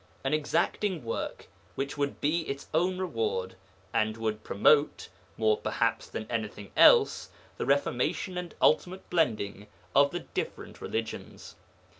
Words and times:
An 0.23 0.33
exacting 0.33 1.05
work 1.05 1.45
which 1.75 1.95
would 1.95 2.19
be 2.21 2.39
its 2.49 2.67
own 2.73 2.97
reward, 2.97 3.53
and 3.93 4.17
would 4.17 4.43
promote, 4.43 5.09
more 5.37 5.57
perhaps 5.57 6.07
than 6.07 6.25
anything 6.27 6.71
else, 6.75 7.29
the 7.57 7.67
reformation 7.67 8.35
and 8.35 8.55
ultimate 8.63 9.07
blending 9.11 9.67
of 9.95 10.09
the 10.09 10.21
different 10.21 10.81
religions. 10.81 11.53